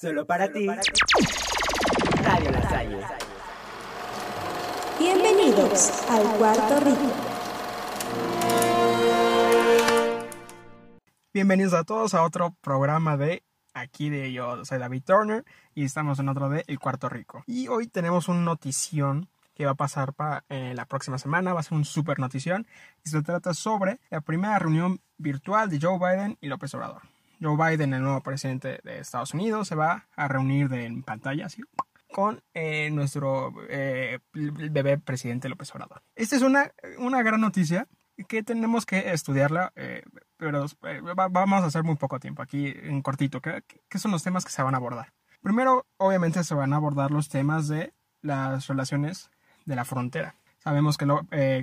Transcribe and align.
Solo 0.00 0.24
para 0.24 0.50
ti. 0.50 0.66
Radio 0.66 2.50
La 2.52 2.62
Salle. 2.70 3.00
Bienvenidos 4.98 6.08
al 6.08 6.22
Cuarto 6.38 6.80
Rico. 6.80 7.12
Bienvenidos 11.34 11.74
a 11.74 11.84
todos 11.84 12.14
a 12.14 12.22
otro 12.22 12.56
programa 12.62 13.18
de 13.18 13.42
aquí 13.74 14.08
de 14.08 14.32
yo 14.32 14.64
soy 14.64 14.78
David 14.78 15.02
Turner 15.04 15.44
y 15.74 15.84
estamos 15.84 16.18
en 16.18 16.30
otro 16.30 16.48
de 16.48 16.64
El 16.66 16.78
Cuarto 16.78 17.10
Rico. 17.10 17.44
Y 17.46 17.68
hoy 17.68 17.86
tenemos 17.86 18.28
un 18.28 18.46
notición 18.46 19.28
que 19.52 19.66
va 19.66 19.72
a 19.72 19.74
pasar 19.74 20.14
para 20.14 20.44
eh, 20.48 20.72
la 20.74 20.86
próxima 20.86 21.18
semana, 21.18 21.52
va 21.52 21.60
a 21.60 21.62
ser 21.62 21.74
un 21.74 21.84
super 21.84 22.18
notición 22.18 22.66
y 23.04 23.10
se 23.10 23.20
trata 23.20 23.52
sobre 23.52 24.00
la 24.08 24.22
primera 24.22 24.58
reunión 24.58 25.02
virtual 25.18 25.68
de 25.68 25.78
Joe 25.78 25.98
Biden 25.98 26.38
y 26.40 26.48
López 26.48 26.72
Obrador. 26.72 27.02
Joe 27.40 27.56
Biden, 27.56 27.94
el 27.94 28.02
nuevo 28.02 28.20
presidente 28.22 28.80
de 28.84 28.98
Estados 28.98 29.34
Unidos, 29.34 29.68
se 29.68 29.74
va 29.74 30.06
a 30.16 30.28
reunir 30.28 30.72
en 30.74 31.02
pantalla 31.02 31.46
así, 31.46 31.62
con 32.12 32.42
eh, 32.54 32.90
nuestro 32.90 33.52
eh, 33.68 34.18
bebé 34.32 34.98
presidente 34.98 35.48
López 35.48 35.74
Obrador. 35.74 36.02
Esta 36.16 36.36
es 36.36 36.42
una, 36.42 36.72
una 36.98 37.22
gran 37.22 37.40
noticia 37.40 37.86
que 38.28 38.42
tenemos 38.42 38.84
que 38.84 39.12
estudiarla, 39.12 39.72
eh, 39.76 40.02
pero 40.36 40.66
va- 41.18 41.28
vamos 41.28 41.62
a 41.62 41.66
hacer 41.66 41.84
muy 41.84 41.96
poco 41.96 42.20
tiempo 42.20 42.42
aquí 42.42 42.74
en 42.82 43.00
cortito. 43.00 43.40
¿Qué, 43.40 43.62
¿Qué 43.88 43.98
son 43.98 44.10
los 44.10 44.22
temas 44.22 44.44
que 44.44 44.50
se 44.52 44.62
van 44.62 44.74
a 44.74 44.78
abordar? 44.78 45.12
Primero, 45.42 45.86
obviamente, 45.96 46.44
se 46.44 46.54
van 46.54 46.72
a 46.74 46.76
abordar 46.76 47.10
los 47.10 47.28
temas 47.30 47.68
de 47.68 47.94
las 48.20 48.66
relaciones 48.66 49.30
de 49.64 49.76
la 49.76 49.86
frontera. 49.86 50.34
Sabemos 50.58 50.98
que, 50.98 51.06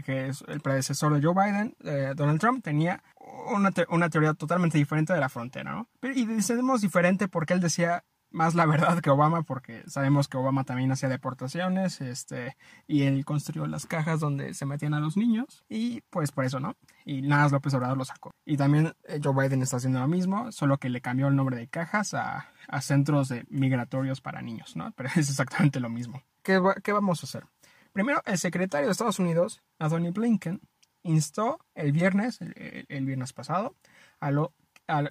que 0.03 0.31
el 0.47 0.61
predecesor 0.61 1.13
de 1.13 1.21
Joe 1.21 1.35
Biden, 1.35 1.75
Donald 2.15 2.39
Trump, 2.39 2.63
tenía 2.63 3.03
una, 3.53 3.71
una 3.89 4.09
teoría 4.09 4.33
totalmente 4.33 4.77
diferente 4.77 5.13
de 5.13 5.19
la 5.19 5.29
frontera, 5.29 5.71
¿no? 5.71 5.89
Y 6.01 6.25
decimos 6.25 6.81
diferente 6.81 7.27
porque 7.27 7.53
él 7.53 7.59
decía 7.59 8.03
más 8.31 8.55
la 8.55 8.65
verdad 8.65 8.99
que 8.99 9.09
Obama, 9.09 9.43
porque 9.43 9.83
sabemos 9.87 10.27
que 10.27 10.37
Obama 10.37 10.63
también 10.63 10.91
hacía 10.91 11.09
deportaciones, 11.09 12.01
este, 12.01 12.55
y 12.87 13.03
él 13.03 13.25
construyó 13.25 13.65
las 13.67 13.85
cajas 13.85 14.19
donde 14.19 14.53
se 14.53 14.65
metían 14.65 14.93
a 14.93 14.99
los 14.99 15.17
niños, 15.17 15.63
y 15.69 16.01
pues 16.09 16.31
por 16.31 16.45
eso, 16.45 16.59
¿no? 16.59 16.75
Y 17.05 17.21
nada, 17.21 17.49
López 17.49 17.73
Obrador 17.73 17.97
lo 17.97 18.05
sacó. 18.05 18.31
Y 18.45 18.57
también 18.57 18.93
eh, 19.05 19.19
Joe 19.23 19.33
Biden 19.33 19.61
está 19.61 19.77
haciendo 19.77 19.99
lo 19.99 20.07
mismo, 20.07 20.51
solo 20.51 20.77
que 20.77 20.89
le 20.89 21.01
cambió 21.01 21.27
el 21.27 21.35
nombre 21.35 21.57
de 21.57 21.67
cajas 21.67 22.13
a, 22.13 22.51
a 22.67 22.81
centros 22.81 23.29
de 23.29 23.45
migratorios 23.49 24.21
para 24.21 24.41
niños, 24.41 24.75
¿no? 24.75 24.91
Pero 24.95 25.09
es 25.15 25.29
exactamente 25.29 25.79
lo 25.79 25.89
mismo. 25.89 26.21
¿Qué, 26.43 26.61
qué 26.83 26.91
vamos 26.91 27.23
a 27.23 27.27
hacer? 27.27 27.45
Primero, 27.93 28.21
el 28.25 28.37
secretario 28.37 28.87
de 28.87 28.91
Estados 28.91 29.19
Unidos, 29.19 29.63
Anthony 29.79 30.11
Blinken, 30.11 30.61
instó 31.03 31.59
el 31.75 31.91
viernes, 31.91 32.39
el, 32.41 33.05
viernes 33.05 33.33
pasado, 33.33 33.75
a 34.19 34.31
lo, 34.31 34.53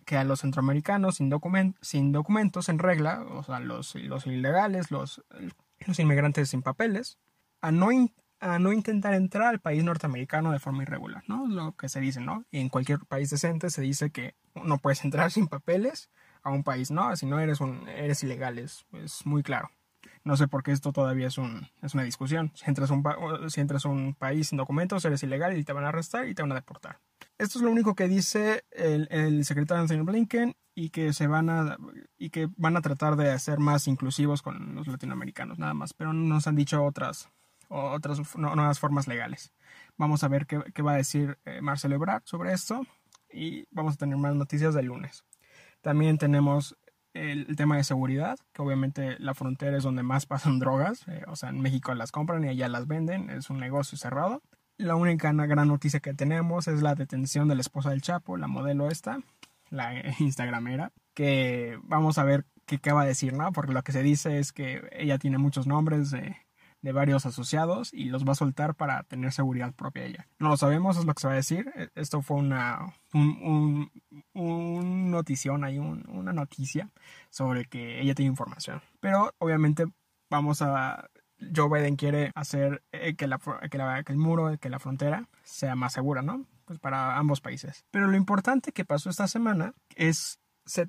que 0.04 0.16
a 0.16 0.24
los 0.24 0.40
centroamericanos 0.40 1.16
sin, 1.16 1.30
documen- 1.30 1.76
sin 1.80 2.12
documentos 2.12 2.68
en 2.68 2.78
regla, 2.78 3.22
o 3.22 3.42
sea, 3.42 3.60
los, 3.60 3.94
los 3.94 4.26
ilegales, 4.26 4.90
los, 4.90 5.24
los 5.86 5.98
inmigrantes 5.98 6.50
sin 6.50 6.62
papeles, 6.62 7.18
a 7.60 7.72
no, 7.72 7.88
a 8.40 8.58
no 8.58 8.72
intentar 8.72 9.14
entrar 9.14 9.48
al 9.48 9.60
país 9.60 9.82
norteamericano 9.84 10.52
de 10.52 10.58
forma 10.58 10.82
irregular, 10.82 11.24
¿no? 11.26 11.46
Lo 11.46 11.76
que 11.76 11.88
se 11.88 12.00
dice, 12.00 12.20
¿no? 12.20 12.44
Y 12.50 12.60
en 12.60 12.68
cualquier 12.68 13.00
país 13.06 13.30
decente 13.30 13.70
se 13.70 13.82
dice 13.82 14.10
que 14.10 14.34
no 14.54 14.78
puedes 14.78 15.04
entrar 15.04 15.30
sin 15.32 15.48
papeles 15.48 16.10
a 16.42 16.50
un 16.50 16.62
país, 16.62 16.90
¿no? 16.90 17.14
Si 17.16 17.26
no 17.26 17.40
eres 17.40 17.60
un 17.60 17.88
eres 17.88 18.22
ilegal, 18.22 18.58
es 18.58 18.86
muy 19.24 19.42
claro. 19.42 19.70
No 20.26 20.36
sé 20.36 20.48
por 20.48 20.64
qué 20.64 20.72
esto 20.72 20.92
todavía 20.92 21.28
es, 21.28 21.38
un, 21.38 21.68
es 21.82 21.94
una 21.94 22.02
discusión. 22.02 22.50
Si 22.56 22.64
entras, 22.68 22.90
un 22.90 23.06
a 23.06 23.88
un 23.88 24.14
país 24.14 24.48
sin 24.48 24.58
documentos, 24.58 25.04
eres 25.04 25.22
ilegal 25.22 25.56
y 25.56 25.62
te 25.62 25.72
van 25.72 25.84
a 25.84 25.90
arrestar 25.90 26.26
y 26.26 26.34
te 26.34 26.42
van 26.42 26.50
a 26.50 26.56
deportar. 26.56 26.98
Esto 27.38 27.60
es 27.60 27.62
lo 27.62 27.70
único 27.70 27.94
que 27.94 28.08
dice 28.08 28.64
el, 28.72 29.06
el 29.12 29.44
secretario 29.44 29.82
Anthony 29.82 30.04
Blinken 30.04 30.56
y 30.74 30.90
que 30.90 31.12
se 31.12 31.28
van 31.28 31.48
a 31.48 31.76
y 32.18 32.30
que 32.30 32.48
van 32.56 32.76
a 32.76 32.80
tratar 32.80 33.14
de 33.14 33.38
ser 33.38 33.60
más 33.60 33.86
inclusivos 33.86 34.42
con 34.42 34.74
los 34.74 34.88
latinoamericanos 34.88 35.60
nada 35.60 35.74
más, 35.74 35.94
pero 35.94 36.12
no 36.12 36.34
nos 36.34 36.48
han 36.48 36.56
dicho 36.56 36.82
otras 36.82 37.28
nuevas 38.36 38.80
formas 38.80 39.06
legales. 39.06 39.52
Vamos 39.96 40.24
a 40.24 40.28
ver 40.28 40.46
qué, 40.46 40.60
qué 40.74 40.82
va 40.82 40.94
a 40.94 40.96
decir 40.96 41.38
eh, 41.44 41.60
Marcelo 41.60 41.94
Ebrard 41.94 42.22
sobre 42.24 42.52
esto 42.52 42.84
y 43.32 43.68
vamos 43.70 43.94
a 43.94 43.98
tener 43.98 44.16
más 44.16 44.34
noticias 44.34 44.74
del 44.74 44.86
lunes. 44.86 45.24
También 45.82 46.18
tenemos 46.18 46.76
el, 47.16 47.46
el 47.48 47.56
tema 47.56 47.76
de 47.76 47.84
seguridad, 47.84 48.38
que 48.52 48.62
obviamente 48.62 49.16
la 49.18 49.34
frontera 49.34 49.76
es 49.76 49.82
donde 49.82 50.02
más 50.02 50.26
pasan 50.26 50.58
drogas, 50.60 51.06
eh, 51.08 51.24
o 51.26 51.36
sea, 51.36 51.50
en 51.50 51.60
México 51.60 51.94
las 51.94 52.12
compran 52.12 52.44
y 52.44 52.48
allá 52.48 52.68
las 52.68 52.86
venden, 52.86 53.30
es 53.30 53.50
un 53.50 53.58
negocio 53.58 53.98
cerrado. 53.98 54.42
La 54.78 54.94
única 54.94 55.32
gran 55.32 55.68
noticia 55.68 56.00
que 56.00 56.14
tenemos 56.14 56.68
es 56.68 56.82
la 56.82 56.94
detención 56.94 57.48
de 57.48 57.54
la 57.54 57.62
esposa 57.62 57.90
del 57.90 58.02
Chapo, 58.02 58.36
la 58.36 58.46
modelo 58.46 58.88
esta, 58.88 59.20
la 59.70 59.92
Instagramera, 60.18 60.92
que 61.14 61.78
vamos 61.82 62.18
a 62.18 62.24
ver 62.24 62.44
qué, 62.66 62.78
qué 62.78 62.92
va 62.92 63.02
a 63.02 63.06
decir, 63.06 63.32
¿no? 63.32 63.52
Porque 63.52 63.72
lo 63.72 63.82
que 63.82 63.92
se 63.92 64.02
dice 64.02 64.38
es 64.38 64.52
que 64.52 64.86
ella 64.92 65.18
tiene 65.18 65.38
muchos 65.38 65.66
nombres 65.66 66.10
de, 66.10 66.36
de 66.82 66.92
varios 66.92 67.26
asociados 67.26 67.92
y 67.92 68.04
los 68.04 68.24
va 68.24 68.32
a 68.32 68.36
soltar 68.36 68.74
para 68.74 69.02
tener 69.04 69.32
seguridad 69.32 69.74
propia 69.74 70.04
ella. 70.04 70.28
No 70.38 70.50
lo 70.50 70.56
sabemos, 70.56 70.96
es 70.96 71.04
lo 71.04 71.14
que 71.14 71.20
se 71.20 71.26
va 71.26 71.32
a 71.32 71.36
decir. 71.36 71.72
Eh, 71.74 71.88
Esto 71.94 72.22
fue 72.22 72.36
una 72.36 72.94
un, 73.12 73.38
un, 73.42 73.90
un 74.12 74.24
notición, 75.16 75.64
hay 75.64 75.78
un- 75.78 76.08
una 76.08 76.32
noticia 76.32 76.90
sobre 77.30 77.64
que 77.64 78.00
ella 78.00 78.14
tiene 78.14 78.30
información. 78.30 78.80
Pero 79.00 79.32
obviamente 79.38 79.86
vamos 80.30 80.62
a... 80.62 81.08
Joe 81.54 81.68
Biden 81.68 81.96
quiere 81.96 82.30
hacer 82.34 82.82
eh, 82.92 83.14
que, 83.14 83.26
la, 83.26 83.38
el 84.06 84.16
muro, 84.16 84.56
que 84.58 84.70
la 84.70 84.78
frontera 84.78 85.28
sea 85.42 85.74
más 85.74 85.92
segura, 85.92 86.22
¿no? 86.22 86.46
Pues 86.64 86.78
para 86.78 87.18
ambos 87.18 87.42
países. 87.42 87.84
Pero 87.90 88.06
lo 88.08 88.16
importante 88.16 88.72
que 88.72 88.86
pasó 88.86 89.10
esta 89.10 89.28
semana 89.28 89.74
es 89.96 90.38
se, 90.64 90.86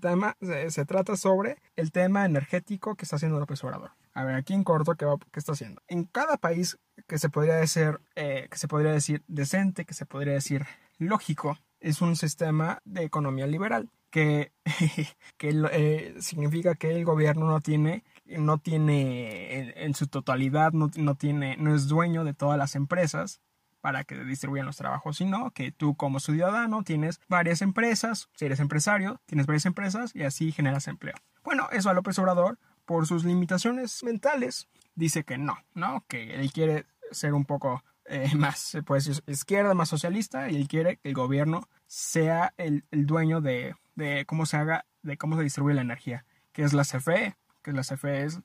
se, 0.71 0.85
trata 0.85 1.17
sobre 1.17 1.57
el 1.75 1.91
tema 1.91 2.25
energético 2.25 2.95
que 2.95 3.03
está 3.03 3.17
haciendo 3.17 3.39
López 3.39 3.61
Obrador. 3.63 3.91
A 4.13 4.23
ver, 4.23 4.35
aquí 4.35 4.53
en 4.53 4.63
corto, 4.63 4.95
¿qué, 4.95 5.05
va- 5.05 5.17
qué 5.31 5.39
está 5.39 5.51
haciendo? 5.51 5.81
En 5.87 6.05
cada 6.05 6.37
país 6.37 6.79
que 7.07 7.19
se 7.19 7.29
podría 7.29 7.55
decir, 7.55 7.99
eh, 8.16 8.47
que 8.49 8.57
se 8.57 8.67
podría 8.69 8.91
decir 8.91 9.23
decente, 9.27 9.85
que 9.85 9.93
se 9.93 10.05
podría 10.05 10.33
decir 10.33 10.66
lógico, 10.97 11.57
es 11.79 12.01
un 12.01 12.16
sistema 12.16 12.79
de 12.85 13.03
economía 13.03 13.45
liberal 13.47 13.89
que, 14.09 14.51
que 15.38 15.68
eh, 15.72 16.16
significa 16.19 16.75
que 16.75 16.95
el 16.95 17.06
gobierno 17.06 17.47
no 17.47 17.62
tiene 17.62 18.03
no 18.25 18.57
tiene 18.57 19.59
en, 19.59 19.73
en 19.75 19.95
su 19.95 20.07
totalidad 20.07 20.73
no, 20.73 20.90
no 20.97 21.16
tiene 21.16 21.56
no 21.57 21.73
es 21.75 21.88
dueño 21.88 22.23
de 22.23 22.34
todas 22.34 22.57
las 22.57 22.75
empresas 22.75 23.41
para 23.81 24.03
que 24.03 24.22
distribuyan 24.25 24.66
los 24.66 24.75
trabajos, 24.75 25.17
sino 25.17 25.51
que 25.51 25.72
tú 25.72 25.96
como 25.96 26.19
ciudadano 26.19 26.84
tienes 26.84 27.22
varias 27.29 27.62
empresas, 27.62 28.29
si 28.35 28.46
eres 28.46 28.59
empresario, 28.59 29.22
tienes 29.25 29.46
varias 29.46 29.66
empresas 29.66 30.13
y 30.13 30.23
así 30.23 30.51
generas 30.51 30.88
empleo. 30.88 31.16
Bueno, 31.44 31.69
eso 31.72 31.90
a 31.90 31.94
López 31.94 32.19
Obrador, 32.19 32.59
por 32.85 33.07
sus 33.07 33.23
limitaciones 33.23 34.03
mentales, 34.03 34.67
dice 34.96 35.23
que 35.23 35.38
no, 35.38 35.57
¿no? 35.73 36.03
Que 36.09 36.35
él 36.35 36.51
quiere 36.51 36.85
ser 37.12 37.34
un 37.34 37.46
poco 37.46 37.84
eh, 38.06 38.29
más, 38.35 38.75
eh, 38.75 38.84
pues, 38.84 39.23
izquierda, 39.28 39.73
más 39.73 39.90
socialista, 39.90 40.50
y 40.50 40.57
él 40.57 40.67
quiere 40.67 40.97
que 40.97 41.09
el 41.09 41.16
gobierno 41.16 41.69
sea 41.85 42.53
el, 42.57 42.84
el 42.91 43.06
dueño 43.06 43.40
de, 43.40 43.75
de 43.97 44.25
cómo 44.25 44.46
se 44.46 44.56
haga, 44.56 44.85
de 45.02 45.18
cómo 45.18 45.35
se 45.35 45.44
distribuye 45.44 45.75
la 45.75 45.81
energía, 45.81 46.24
que 46.53 46.63
es 46.63 46.72
la 46.74 46.84
CFE, 46.84 47.35
que 47.63 47.74
la 47.74 47.81
CFE 47.81 48.24
es 48.24 48.40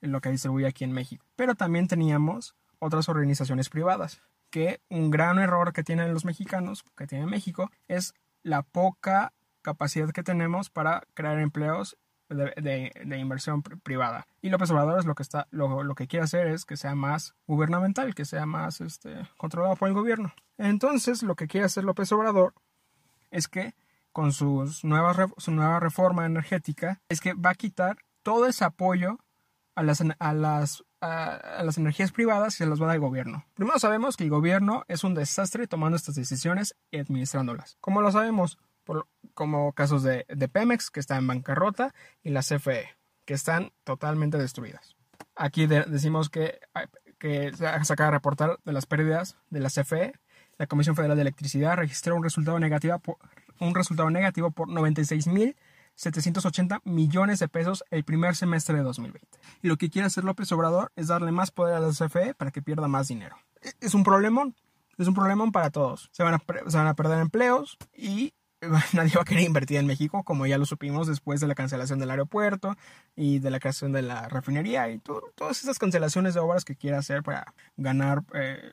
lo 0.00 0.20
que 0.20 0.30
distribuye 0.30 0.66
aquí 0.66 0.82
en 0.82 0.92
México. 0.92 1.24
Pero 1.36 1.54
también 1.54 1.86
teníamos 1.86 2.56
otras 2.80 3.08
organizaciones 3.08 3.68
privadas, 3.68 4.20
que 4.50 4.80
un 4.88 5.10
gran 5.10 5.38
error 5.38 5.72
que 5.72 5.84
tienen 5.84 6.12
los 6.12 6.24
mexicanos, 6.24 6.84
que 6.96 7.06
tiene 7.06 7.26
México, 7.26 7.70
es 7.86 8.14
la 8.42 8.62
poca 8.62 9.32
capacidad 9.62 10.10
que 10.10 10.22
tenemos 10.22 10.70
para 10.70 11.02
crear 11.14 11.38
empleos 11.38 11.96
de, 12.28 12.92
inversión 13.18 13.62
pri- 13.62 13.76
privada. 13.76 14.26
Y 14.42 14.48
López 14.50 14.70
Obrador 14.70 14.98
es 14.98 15.04
lo 15.04 15.14
que 15.14 15.22
está, 15.22 15.46
lo 15.50 15.94
que 15.94 16.06
quiere 16.06 16.24
hacer 16.24 16.46
es 16.48 16.64
que 16.64 16.76
sea 16.76 16.94
más 16.94 17.34
gubernamental, 17.46 18.14
que 18.14 18.24
sea 18.24 18.46
más 18.46 18.80
este, 18.80 19.28
controlado 19.36 19.76
por 19.76 19.88
el 19.88 19.94
gobierno. 19.94 20.34
Entonces, 20.56 21.22
lo 21.22 21.34
que 21.36 21.46
quiere 21.46 21.66
hacer 21.66 21.84
López 21.84 22.10
Obrador 22.12 22.54
es 23.30 23.48
que 23.48 23.74
con 24.14 24.32
sus 24.32 24.84
nuevas, 24.84 25.16
su 25.36 25.50
nueva 25.50 25.80
reforma 25.80 26.24
energética, 26.24 27.02
es 27.10 27.20
que 27.20 27.34
va 27.34 27.50
a 27.50 27.54
quitar 27.54 27.98
todo 28.22 28.46
ese 28.46 28.64
apoyo 28.64 29.18
a 29.74 29.82
las, 29.82 30.00
a 30.20 30.32
las, 30.32 30.84
a, 31.00 31.34
a 31.34 31.64
las 31.64 31.76
energías 31.78 32.12
privadas 32.12 32.54
y 32.54 32.58
se 32.58 32.66
las 32.66 32.80
va 32.80 32.84
a 32.84 32.86
dar 32.86 32.94
el 32.96 33.00
gobierno. 33.02 33.44
Primero 33.54 33.78
sabemos 33.80 34.16
que 34.16 34.22
el 34.24 34.30
gobierno 34.30 34.84
es 34.86 35.02
un 35.02 35.14
desastre 35.14 35.66
tomando 35.66 35.96
estas 35.96 36.14
decisiones 36.14 36.76
y 36.92 36.98
administrándolas. 37.00 37.76
¿Cómo 37.80 38.00
lo 38.00 38.12
sabemos? 38.12 38.56
Por, 38.84 39.08
como 39.34 39.72
casos 39.72 40.02
de, 40.04 40.24
de 40.28 40.48
Pemex, 40.48 40.90
que 40.90 41.00
está 41.00 41.16
en 41.16 41.26
bancarrota, 41.26 41.92
y 42.22 42.30
la 42.30 42.40
CFE, 42.42 42.96
que 43.24 43.34
están 43.34 43.72
totalmente 43.82 44.38
destruidas. 44.38 44.94
Aquí 45.34 45.66
de- 45.66 45.84
decimos 45.84 46.30
que, 46.30 46.60
que 47.18 47.52
se 47.56 47.66
acaba 47.66 48.10
de 48.10 48.16
reportar 48.16 48.60
de 48.64 48.72
las 48.72 48.86
pérdidas 48.86 49.36
de 49.50 49.58
la 49.60 49.70
CFE. 49.70 50.12
La 50.56 50.68
Comisión 50.68 50.94
Federal 50.94 51.16
de 51.16 51.22
Electricidad 51.22 51.76
registró 51.76 52.14
un 52.14 52.22
resultado 52.22 52.60
negativo 52.60 53.00
un 53.64 53.74
resultado 53.74 54.10
negativo 54.10 54.50
por 54.50 54.68
96.780 54.68 56.80
millones 56.84 57.38
de 57.38 57.48
pesos 57.48 57.84
el 57.90 58.04
primer 58.04 58.36
semestre 58.36 58.76
de 58.76 58.82
2020. 58.82 59.26
Y 59.62 59.68
lo 59.68 59.76
que 59.76 59.90
quiere 59.90 60.06
hacer 60.06 60.24
López 60.24 60.50
Obrador 60.52 60.92
es 60.96 61.08
darle 61.08 61.32
más 61.32 61.50
poder 61.50 61.76
a 61.76 61.80
la 61.80 61.90
CFE 61.90 62.34
para 62.34 62.50
que 62.50 62.62
pierda 62.62 62.88
más 62.88 63.08
dinero. 63.08 63.36
E- 63.62 63.72
Es 63.80 63.94
un 63.94 64.04
problemón. 64.04 64.54
Es 64.98 65.08
un 65.08 65.14
problemón 65.14 65.52
para 65.52 65.70
todos. 65.70 66.08
Se 66.12 66.22
van 66.22 66.34
a, 66.34 66.42
se 66.68 66.76
van 66.76 66.86
a 66.86 66.94
perder 66.94 67.18
empleos 67.20 67.76
y 67.96 68.32
nadie 68.92 69.12
va 69.16 69.22
a 69.22 69.24
querer 69.24 69.44
invertir 69.44 69.76
en 69.78 69.86
México, 69.86 70.22
como 70.24 70.46
ya 70.46 70.56
lo 70.56 70.66
supimos 70.66 71.06
después 71.06 71.40
de 71.40 71.48
la 71.48 71.54
cancelación 71.54 71.98
del 71.98 72.10
aeropuerto 72.10 72.76
y 73.16 73.38
de 73.40 73.50
la 73.50 73.60
creación 73.60 73.92
de 73.92 74.02
la 74.02 74.28
refinería 74.28 74.88
y 74.90 74.98
todas 75.00 75.62
esas 75.62 75.78
cancelaciones 75.78 76.34
de 76.34 76.40
obras 76.40 76.64
que 76.64 76.76
quiere 76.76 76.96
hacer 76.96 77.22
para 77.22 77.52
ganar 77.76 78.22
eh, 78.34 78.72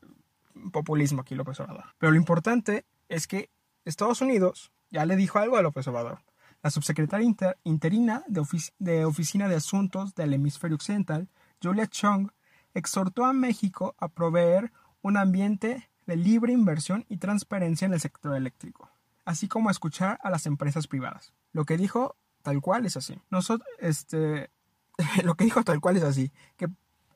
populismo 0.72 1.22
aquí 1.22 1.36
López 1.36 1.60
Obrador. 1.60 1.86
Pero 1.98 2.12
lo 2.12 2.18
importante 2.18 2.86
es 3.10 3.28
que 3.28 3.50
Estados 3.84 4.22
Unidos 4.22 4.72
ya 4.92 5.06
le 5.06 5.16
dijo 5.16 5.40
algo 5.40 5.58
a 5.58 5.62
López 5.62 5.88
Obrador. 5.88 6.20
La 6.62 6.70
subsecretaria 6.70 7.28
interina 7.64 8.24
de, 8.28 9.06
Oficina 9.06 9.48
de 9.48 9.56
Asuntos 9.56 10.14
del 10.14 10.34
Hemisferio 10.34 10.76
Occidental, 10.76 11.28
Julia 11.62 11.88
Chung, 11.88 12.30
exhortó 12.74 13.26
a 13.26 13.34
México 13.34 13.96
a 13.98 14.10
proveer 14.10 14.72
un 15.02 15.18
ambiente 15.18 15.90
de 16.06 16.16
libre 16.16 16.54
inversión 16.54 17.06
y 17.10 17.18
transparencia 17.18 17.86
en 17.86 17.94
el 17.94 18.00
sector 18.00 18.36
eléctrico 18.36 18.92
así 19.26 19.48
como 19.48 19.70
escuchar 19.70 20.20
a 20.24 20.30
las 20.30 20.46
empresas 20.46 20.88
privadas. 20.88 21.34
Lo 21.54 21.66
que 21.66 21.78
dijo 21.78 22.16
tal 22.42 22.62
cual 22.62 22.86
es 22.86 22.98
así. 22.98 23.20
Nosotros, 23.30 23.68
este, 23.80 24.50
lo 25.24 25.36
que 25.36 25.46
dijo 25.46 25.64
tal 25.64 25.80
cual 25.80 25.98
es 25.98 26.04
así, 26.04 26.32
que, 26.58 26.68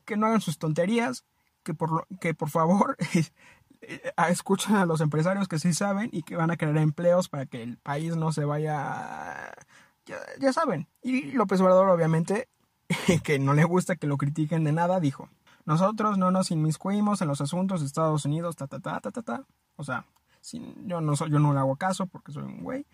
que 0.06 0.18
no 0.18 0.27
hagan 0.27 0.42
sus 0.42 0.57
tonterías, 0.57 1.25
que 1.63 1.74
por, 1.74 2.07
que 2.19 2.33
por 2.33 2.50
favor 2.50 2.98
escuchen 4.30 4.75
a 4.75 4.86
los 4.86 5.01
empresarios 5.01 5.48
que 5.48 5.60
sí 5.60 5.74
saben 5.74 6.10
y 6.12 6.24
que 6.24 6.36
van 6.36 6.51
a 6.51 6.57
crear 6.57 6.77
empleos 6.77 7.30
para 7.30 7.45
que 7.45 7.63
el 7.63 7.77
país 7.77 8.16
no 8.16 8.31
se 8.31 8.45
vaya... 8.45 9.54
Ya, 10.39 10.54
saben. 10.54 10.88
Y 11.01 11.31
López 11.31 11.60
Obrador, 11.62 11.89
obviamente, 11.89 12.48
que 13.24 13.39
no 13.39 13.54
le 13.54 13.63
gusta 13.63 13.95
que 13.95 14.07
lo 14.07 14.18
critiquen 14.18 14.63
de 14.63 14.72
nada, 14.72 15.00
dijo, 15.00 15.30
nosotros 15.66 16.18
no 16.18 16.30
nos 16.30 16.51
inmiscuimos 16.51 17.22
en 17.22 17.27
los 17.27 17.42
asuntos 17.42 17.81
de 17.81 17.88
Estados 17.88 18.25
Unidos, 18.25 18.56
ta, 18.56 18.68
ta, 18.68 18.80
ta, 18.80 19.00
ta, 19.00 19.12
ta, 19.12 19.22
ta. 19.24 19.45
O 19.77 19.83
sea, 19.83 20.06
yo, 20.86 21.01
no 21.01 21.16
yo 21.16 21.39
no 21.39 21.54
le 21.54 21.60
hago 21.60 21.75
caso 21.75 22.06
porque 22.06 22.31
soy 22.31 22.44
un 22.44 22.62
güey, 22.62 22.86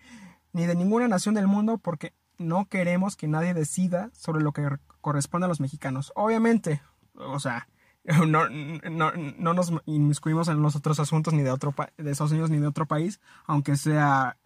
ni 0.52 0.66
de 0.66 0.74
ninguna 0.74 1.06
nación 1.08 1.34
del 1.34 1.46
mundo 1.46 1.78
porque 1.78 2.14
no 2.38 2.66
queremos 2.66 3.16
que 3.16 3.28
nadie 3.28 3.54
decida 3.54 4.10
sobre 4.14 4.42
lo 4.42 4.52
que 4.52 4.66
corresponde 5.00 5.44
a 5.44 5.48
los 5.48 5.60
mexicanos. 5.60 6.12
Obviamente, 6.16 6.82
o 7.14 7.38
sea, 7.40 7.68
no, 8.26 8.48
no, 8.48 9.12
no 9.12 9.54
nos 9.54 9.72
inmiscuimos 9.86 10.48
en 10.48 10.62
los 10.62 10.76
otros 10.76 10.98
asuntos 11.00 11.34
ni 11.34 11.42
de, 11.42 11.50
otro 11.50 11.74
de 11.96 12.10
Estados 12.10 12.32
Unidos 12.32 12.50
ni 12.50 12.58
de 12.58 12.66
otro 12.66 12.86
país, 12.86 13.20
aunque 13.46 13.76
sea, 13.76 14.36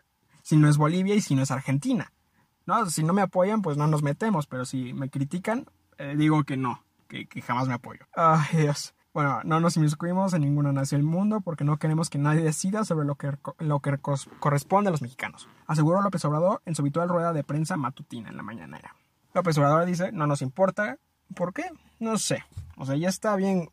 si 0.43 0.57
no 0.57 0.69
es 0.69 0.77
Bolivia 0.77 1.15
y 1.15 1.21
si 1.21 1.35
no 1.35 1.43
es 1.43 1.51
Argentina. 1.51 2.13
No, 2.67 2.87
si 2.91 3.05
no 3.05 3.13
me 3.13 3.23
apoyan, 3.23 3.63
pues 3.63 3.77
no 3.77 3.87
nos 3.87 4.03
metemos, 4.03 4.47
pero 4.47 4.65
si 4.65 4.93
me 4.93 5.09
critican, 5.09 5.67
eh, 5.99 6.15
digo 6.17 6.45
que 6.45 6.57
no, 6.57 6.83
que, 7.09 7.27
que 7.27 7.41
jamás 7.41 7.69
me 7.69 7.75
apoyo. 7.75 8.07
Ay, 8.15 8.63
Dios. 8.63 8.93
Bueno, 9.17 9.41
no 9.45 9.61
nos 9.61 9.79
inmiscuimos 9.79 10.35
en 10.35 10.43
ninguna 10.43 10.73
nación 10.73 11.01
del 11.01 11.09
mundo 11.09 11.41
porque 11.41 11.65
no 11.65 11.79
queremos 11.79 12.11
que 12.11 12.19
nadie 12.19 12.43
decida 12.43 12.85
sobre 12.85 13.07
lo 13.07 13.15
que, 13.15 13.33
lo 13.61 13.81
que 13.81 13.97
corresponde 13.99 14.89
a 14.89 14.91
los 14.91 15.01
mexicanos, 15.01 15.49
aseguró 15.67 16.03
López 16.03 16.23
Obrador 16.27 16.61
en 16.67 16.75
su 16.75 16.83
habitual 16.83 17.09
rueda 17.09 17.33
de 17.33 17.43
prensa 17.43 17.79
matutina 17.79 18.29
en 18.29 18.37
la 18.37 18.43
mañanera. 18.43 18.95
López 19.33 19.57
Obrador 19.57 19.87
dice, 19.87 20.13
no 20.13 20.27
nos 20.27 20.43
importa. 20.43 20.99
¿Por 21.35 21.53
qué? 21.53 21.65
No 21.99 22.19
sé. 22.19 22.45
O 22.77 22.87
sea, 22.87 22.97
ya 22.97 23.09
está 23.09 23.37
bien. 23.37 23.71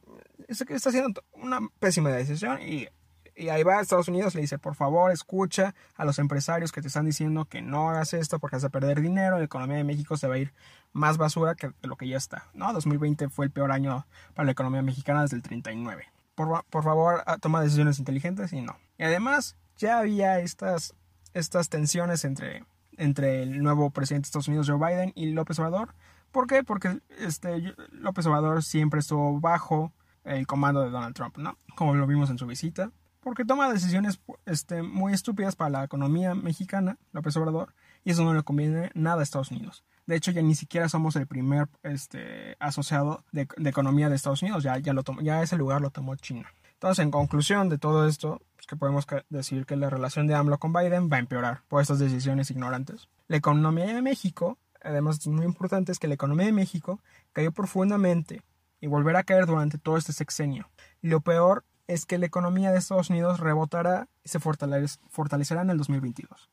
Está 0.48 0.90
haciendo 0.90 1.24
una 1.34 1.60
pésima 1.80 2.10
decisión 2.10 2.60
y 2.62 3.50
ahí 3.50 3.64
va 3.64 3.78
a 3.78 3.82
Estados 3.82 4.08
Unidos, 4.08 4.36
le 4.36 4.42
dice, 4.42 4.60
por 4.60 4.76
favor, 4.76 5.12
escucha 5.12 5.74
a 5.96 6.06
los 6.06 6.20
empresarios 6.20 6.72
que 6.72 6.82
te 6.82 6.88
están 6.88 7.06
diciendo 7.06 7.46
que 7.46 7.62
no 7.62 7.90
hagas 7.90 8.14
esto 8.14 8.40
porque 8.40 8.58
vas 8.58 8.64
a 8.64 8.70
perder 8.70 9.02
dinero, 9.02 9.38
la 9.38 9.44
economía 9.46 9.78
de 9.78 9.84
México 9.84 10.18
se 10.18 10.28
va 10.28 10.36
a 10.36 10.38
ir 10.38 10.54
más 10.92 11.18
basura 11.18 11.56
que 11.56 11.72
lo 11.82 11.96
que 11.96 12.08
ya 12.08 12.18
está. 12.18 12.48
¿no? 12.54 12.72
2020 12.74 13.30
fue 13.30 13.46
el 13.46 13.52
peor 13.52 13.72
año 13.72 14.06
para 14.34 14.46
la 14.46 14.52
economía 14.52 14.82
mexicana 14.82 15.24
desde 15.24 15.38
el 15.38 15.42
39. 15.42 16.06
Por, 16.36 16.64
por 16.66 16.84
favor, 16.84 17.24
ah, 17.26 17.38
toma 17.38 17.62
decisiones 17.62 18.00
inteligentes 18.00 18.54
y 18.54 18.62
no. 18.62 18.78
Y 18.98 19.04
además, 19.04 19.56
ya 19.78 20.00
había 20.00 20.40
estas, 20.40 20.96
estas 21.34 21.70
tensiones 21.70 22.26
entre, 22.26 22.66
entre 22.98 23.44
el 23.44 23.62
nuevo 23.62 23.90
presidente 23.92 24.26
de 24.26 24.28
Estados 24.28 24.48
Unidos, 24.48 24.70
Joe 24.70 24.78
Biden, 24.78 25.12
y 25.16 25.32
López 25.32 25.60
Obrador. 25.60 25.96
¿Por 26.34 26.48
qué? 26.48 26.66
Porque 26.66 27.00
este, 27.20 27.74
López 27.92 28.26
Obrador 28.26 28.62
siempre 28.62 29.00
estuvo 29.00 29.40
bajo 29.40 29.94
el 30.26 30.46
comando 30.48 30.82
de 30.82 30.90
Donald 30.90 31.16
Trump, 31.16 31.38
¿no? 31.38 31.58
Como 31.78 31.96
lo 31.96 32.06
vimos 32.06 32.30
en 32.30 32.38
su 32.38 32.46
visita 32.46 32.92
porque 33.24 33.46
toma 33.46 33.72
decisiones 33.72 34.20
este, 34.46 34.84
muy 34.84 35.14
estúpidas 35.14 35.56
para 35.56 35.70
la 35.70 35.84
economía 35.86 36.36
mexicana, 36.36 36.98
López 37.14 37.36
Obrador, 37.38 37.74
y 38.04 38.12
eso 38.12 38.24
no 38.24 38.34
le 38.34 38.44
conviene 38.44 38.92
nada 38.94 39.22
a 39.22 39.24
Estados 39.24 39.52
Unidos. 39.52 39.84
De 40.06 40.18
hecho, 40.18 40.32
ya 40.32 40.42
ni 40.42 40.56
siquiera 40.56 40.90
somos 40.90 41.16
el 41.16 41.26
primer 41.26 41.70
este, 41.84 42.58
asociado 42.60 43.24
de, 43.32 43.48
economía 43.64 44.10
de 44.10 44.16
Estados 44.16 44.42
Unidos, 44.42 44.64
ya, 44.64 44.78
ya, 44.78 44.94
lo 44.94 45.04
ya 45.22 45.42
ese 45.42 45.56
lugar 45.56 45.82
lo 45.82 45.90
tomó 45.90 46.16
China. 46.18 46.52
Entonces, 46.74 47.02
en 47.02 47.12
conclusión 47.12 47.70
de 47.70 47.78
todo 47.78 48.06
esto, 48.08 48.42
pues 48.58 48.68
que 48.68 48.76
podemos 48.76 49.08
decir 49.30 49.66
que 49.66 49.78
la 49.78 49.90
relación 49.90 50.28
de 50.28 50.36
AMLO 50.36 50.58
con 50.58 50.74
Biden 50.74 51.10
va 51.10 51.16
a 51.16 51.20
empeorar 51.22 51.62
por 51.70 51.82
estas 51.82 52.00
decisiones 52.00 52.52
ignorantes. 52.52 53.08
La 53.30 53.38
economía 53.38 53.86
de 53.86 54.02
México, 54.02 54.58
además 54.84 55.20
es 55.20 55.28
muy 55.28 55.46
importante, 55.46 55.92
es 55.92 56.00
que 56.00 56.08
la 56.08 56.14
economía 56.14 56.46
de 56.46 56.52
México 56.52 57.00
cayó 57.32 57.52
profundamente 57.52 58.42
y 58.82 58.88
volverá 58.88 59.20
a 59.20 59.24
caer 59.24 59.46
durante 59.46 59.78
todo 59.78 59.98
este 59.98 60.14
sexenio. 60.14 60.70
Lo 61.02 61.22
peor 61.22 61.64
es 61.88 62.06
que 62.06 62.18
la 62.18 62.26
economía 62.26 62.72
de 62.72 62.80
Estados 62.80 63.10
Unidos 63.10 63.40
rebotará 63.40 64.08
y 64.24 64.30
se 64.30 64.40
fortalecerá 64.40 65.62
en 65.62 65.70
el 65.70 65.78
2022. 65.78 66.50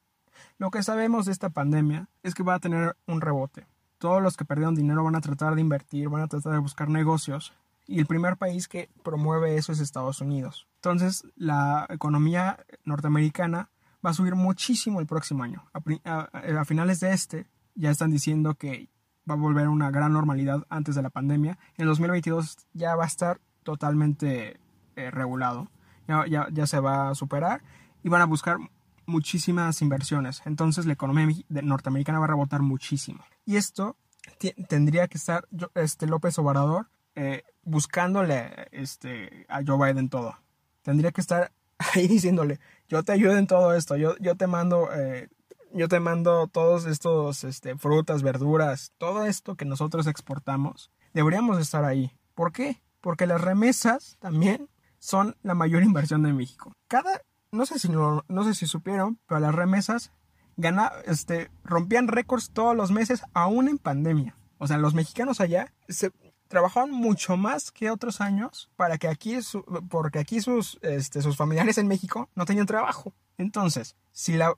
Lo 0.59 0.71
que 0.71 0.83
sabemos 0.83 1.27
de 1.27 1.33
esta 1.33 1.51
pandemia 1.51 2.09
es 2.23 2.35
que 2.35 2.43
va 2.43 2.55
a 2.55 2.61
tener 2.61 2.97
un 3.07 3.21
rebote. 3.21 3.67
Todos 3.99 4.23
los 4.23 4.37
que 4.37 4.45
perdieron 4.45 4.75
dinero 4.75 5.05
van 5.05 5.17
a 5.17 5.21
tratar 5.21 5.55
de 5.55 5.61
invertir, 5.61 6.09
van 6.09 6.23
a 6.23 6.29
tratar 6.29 6.53
de 6.53 6.59
buscar 6.59 6.89
negocios 6.89 7.53
y 7.87 7.99
el 7.99 8.07
primer 8.07 8.37
país 8.37 8.69
que 8.69 8.89
promueve 9.03 9.57
eso 9.57 9.73
es 9.73 9.81
Estados 9.81 10.21
Unidos. 10.21 10.69
Entonces 10.77 11.25
la 11.37 11.87
economía 11.91 12.65
norteamericana 12.85 13.71
va 14.05 14.11
a 14.11 14.15
subir 14.15 14.35
muchísimo 14.35 15.01
el 15.01 15.07
próximo 15.07 15.43
año. 15.43 15.65
A, 16.05 16.65
finales 16.65 17.01
de 17.01 17.13
este 17.13 17.47
ya 17.81 17.91
están 17.91 18.11
diciendo 18.11 18.55
que 18.55 18.89
va 19.29 19.35
a 19.35 19.39
volver 19.39 19.69
una 19.69 19.91
gran 19.91 20.13
normalidad 20.13 20.67
antes 20.69 20.95
de 20.95 21.03
la 21.03 21.11
pandemia. 21.11 21.59
En 21.77 21.83
el 21.83 21.89
2022 21.89 22.69
ya 22.75 22.95
va 22.95 23.05
a 23.05 23.07
estar 23.07 23.41
totalmente 23.63 24.61
eh, 24.97 25.11
regulado. 25.11 25.71
Ya, 26.07 26.27
ya, 26.27 26.49
ya, 26.53 26.67
se 26.67 26.81
va 26.81 27.11
a 27.11 27.15
superar 27.15 27.63
y 28.03 28.09
van 28.09 28.23
a 28.23 28.27
buscar 28.27 28.59
muchísimas 29.07 29.81
inversiones. 29.81 30.43
Entonces 30.45 30.87
la 30.87 30.93
economía 30.93 31.35
norteamericana 31.49 32.19
va 32.19 32.25
a 32.27 32.29
rebotar 32.29 32.63
muchísimo. 32.63 33.25
Y 33.47 33.57
esto 33.57 33.97
tendría 34.69 35.09
que 35.09 35.19
estar 35.19 35.49
este 35.75 36.07
López 36.07 36.39
Obrador 36.39 36.89
eh, 37.15 37.45
buscándole 37.63 38.69
este, 38.73 39.47
a 39.49 39.61
Joe 39.67 39.93
Biden 39.93 40.09
todo. 40.09 40.37
Tendría 40.83 41.13
que 41.13 41.21
estar 41.21 41.53
ahí 41.95 42.09
diciéndole, 42.09 42.61
yo 42.89 43.03
te 43.03 43.13
ayudo 43.13 43.39
en 43.39 43.47
todo 43.47 43.75
esto, 43.75 43.97
yo, 43.97 44.17
yo 44.19 44.37
te 44.37 44.47
mando... 44.47 44.93
Eh, 44.93 45.29
yo 45.73 45.89
te 45.89 46.01
mando 46.01 46.47
todos 46.47 46.87
estos 46.87 47.45
este, 47.45 47.77
frutas, 47.77 48.23
verduras, 48.23 48.93
todo 48.99 49.25
esto 49.25 49.57
que 49.57 49.65
nosotros 49.65 50.07
exportamos, 50.07 50.91
deberíamos 51.15 51.59
estar 51.59 51.85
ahí. 51.85 52.13
¿Por 52.35 52.53
qué? 52.53 52.83
Porque 53.01 53.27
las 53.27 53.41
remesas 53.41 54.17
también 54.21 54.69
son 54.99 55.37
la 55.43 55.55
mayor 55.55 55.83
inversión 55.85 56.23
de 56.23 56.33
México. 56.33 56.73
Cada, 56.89 57.23
no 57.53 57.67
sé 57.67 57.79
si, 57.79 57.89
no, 57.89 58.25
no 58.29 58.45
sé 58.45 58.55
si 58.55 58.67
supieron, 58.67 59.19
pero 59.27 59.41
las 59.41 59.55
remesas 59.55 60.13
este, 61.07 61.51
rompían 61.65 62.09
récords 62.09 62.51
todos 62.51 62.77
los 62.77 62.91
meses, 62.91 63.23
aún 63.33 63.69
en 63.69 63.79
pandemia. 63.79 64.37
O 64.59 64.67
sea, 64.67 64.77
los 64.77 64.95
mexicanos 64.95 65.41
allá 65.41 65.73
se 65.89 66.13
trabajaban 66.49 66.91
mucho 66.91 67.37
más 67.37 67.71
que 67.71 67.91
otros 67.91 68.21
años 68.21 68.71
para 68.77 68.99
que 68.99 69.09
aquí, 69.09 69.39
porque 69.89 70.19
aquí 70.19 70.41
sus, 70.41 70.79
este, 70.83 71.23
sus 71.23 71.37
familiares 71.37 71.79
en 71.79 71.89
México 71.89 72.29
no 72.35 72.45
tenían 72.45 72.67
trabajo. 72.67 73.15
Entonces, 73.39 73.97
si 74.13 74.37
la, 74.37 74.55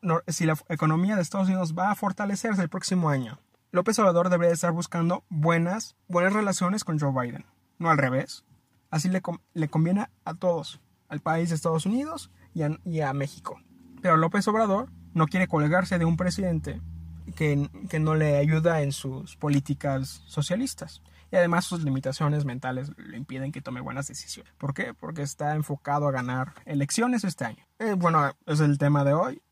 economía 0.68 1.16
de 1.16 1.23
Estados 1.23 1.49
Unidos 1.49 1.75
va 1.78 1.90
a 1.90 1.94
fortalecerse 1.94 2.62
el 2.62 2.68
próximo 2.68 3.09
año, 3.09 3.38
López 3.71 3.99
Obrador 3.99 4.28
debería 4.28 4.52
estar 4.52 4.73
buscando 4.73 5.25
buenas, 5.28 5.97
buenas 6.09 6.32
relaciones 6.32 6.85
con 6.85 6.99
Joe 6.99 7.12
Biden, 7.12 7.47
no 7.78 7.90
al 7.90 7.99
revés. 7.99 8.44
Así 8.90 9.09
le, 9.09 9.23
le 9.54 9.68
conviene 9.68 10.09
a 10.25 10.35
todos, 10.35 10.80
al 11.09 11.21
país 11.21 11.49
de 11.49 11.54
Estados 11.54 11.87
Unidos 11.87 12.30
y 12.54 13.00
a, 13.00 13.12
México. 13.12 13.61
Pero 14.02 14.16
López 14.16 14.47
Obrador 14.49 14.90
no 15.14 15.26
quiere 15.26 15.49
colgarse 15.49 15.99
de 15.99 16.04
un 16.04 16.16
presidente 16.16 16.80
que, 17.37 17.69
que, 17.88 17.99
no 17.99 18.14
le 18.14 18.37
ayuda 18.37 18.83
en 18.83 18.93
sus 18.93 19.37
políticas 19.37 20.23
socialistas. 20.26 21.02
Y 21.31 21.37
además 21.37 21.64
sus 21.64 21.83
limitaciones 21.83 22.45
mentales 22.45 22.91
le 22.99 23.17
impiden 23.17 23.52
que 23.52 23.62
tome 23.62 23.81
buenas 23.81 24.07
decisiones. 24.07 24.52
¿Por 24.59 24.75
qué? 24.75 24.93
Porque 24.93 25.23
está 25.23 25.55
enfocado 25.55 26.07
a 26.07 26.12
ganar 26.12 26.52
elecciones 26.67 27.25
este 27.25 27.47
año. 27.47 27.64
Eh, 27.79 27.95
bueno, 27.97 28.33
es 28.47 28.61
el 28.61 28.76
tema 28.76 29.02
de 29.05 29.14
hoy. 29.14 29.43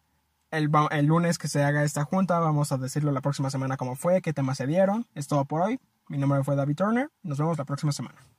El, 0.51 0.71
el, 0.91 1.07
lunes 1.07 1.39
que 1.39 1.49
se 1.49 1.63
haga 1.63 1.85
esta 1.85 2.05
junta 2.05 2.39
vamos 2.39 2.73
a 2.73 2.77
decirlo 2.77 3.13
la 3.13 3.21
próxima 3.21 3.51
semana 3.51 3.77
cómo 3.77 3.97
fue, 3.97 4.21
qué 4.21 4.33
temas 4.33 4.59
se 4.59 4.67
dieron. 4.67 5.07
Es 5.15 5.27
todo 5.27 5.47
por 5.47 5.63
hoy. 5.63 5.81
Mi 6.09 6.19
nombre 6.19 6.45
fue 6.45 6.57
David 6.57 6.77
Turner. 6.77 7.09
Nos 7.23 7.39
vemos 7.39 7.57
la 7.57 7.65
próxima 7.65 7.93
semana. 7.93 8.31